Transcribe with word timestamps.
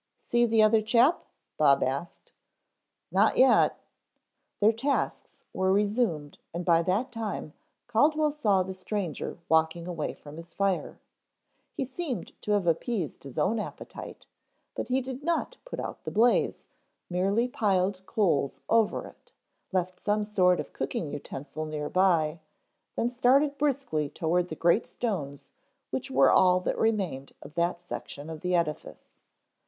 See 0.17 0.47
the 0.47 0.63
other 0.63 0.81
chap?" 0.81 1.25
Bob 1.57 1.83
asked. 1.83 2.33
"Not 3.11 3.37
yet." 3.37 3.77
Their 4.59 4.71
tasks 4.73 5.43
were 5.53 5.71
resumed 5.71 6.39
and 6.55 6.65
by 6.65 6.81
that 6.81 7.11
time 7.11 7.53
Caldwell 7.85 8.31
saw 8.31 8.63
the 8.63 8.73
stranger 8.73 9.37
walking 9.47 9.87
away 9.87 10.15
from 10.15 10.37
his 10.37 10.55
fire. 10.55 10.99
He 11.71 11.85
seemed 11.85 12.31
to 12.41 12.53
have 12.53 12.65
appeased 12.65 13.23
his 13.25 13.37
own 13.37 13.59
appetite, 13.59 14.25
but 14.73 14.87
he 14.87 15.01
did 15.01 15.21
not 15.23 15.57
put 15.65 15.79
out 15.79 16.03
the 16.03 16.09
blaze, 16.09 16.65
merely 17.07 17.47
piled 17.47 18.03
coals 18.07 18.59
over 18.69 19.05
it, 19.05 19.33
left 19.71 19.99
some 19.99 20.23
sort 20.23 20.59
of 20.59 20.73
cooking 20.73 21.11
utensil 21.11 21.67
near 21.67 21.89
by, 21.89 22.39
then 22.95 23.07
started 23.07 23.55
briskly 23.59 24.09
toward 24.09 24.47
the 24.49 24.55
great 24.55 24.87
stones 24.87 25.51
which 25.91 26.09
were 26.09 26.31
all 26.31 26.59
that 26.59 26.79
remained 26.79 27.33
of 27.43 27.53
that 27.53 27.79
section 27.79 28.31
of 28.31 28.41
the 28.41 28.55
edifice. 28.55 29.19